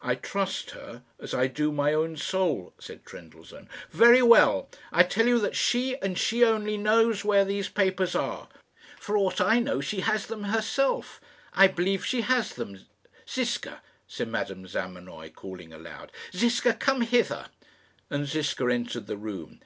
"I 0.00 0.14
trust 0.14 0.70
her 0.70 1.02
as 1.18 1.34
I 1.34 1.48
do 1.48 1.72
my 1.72 1.92
own 1.92 2.16
soul," 2.16 2.72
said 2.78 3.04
Trendellsohn. 3.04 3.68
"Very 3.90 4.22
well; 4.22 4.70
I 4.92 5.02
tell 5.02 5.26
you 5.26 5.40
that 5.40 5.56
she, 5.56 5.96
and 6.00 6.16
she 6.16 6.44
only, 6.44 6.76
knows 6.76 7.24
where 7.24 7.44
these 7.44 7.68
papers 7.68 8.14
are. 8.14 8.48
For 9.00 9.16
aught 9.16 9.40
I 9.40 9.58
know, 9.58 9.80
she 9.80 10.02
has 10.02 10.26
them 10.26 10.44
herself. 10.44 11.20
I 11.52 11.66
believe 11.66 12.02
that 12.02 12.06
she 12.06 12.20
has 12.20 12.52
them. 12.54 12.86
Ziska," 13.28 13.82
said 14.06 14.28
Madame 14.28 14.64
Zamenoy, 14.68 15.30
calling 15.32 15.72
aloud 15.72 16.12
"Ziska, 16.32 16.74
come 16.74 17.00
hither;" 17.00 17.46
and 18.10 18.28
Ziska 18.28 18.68
entered 18.70 19.08
the 19.08 19.16
room. 19.16 19.58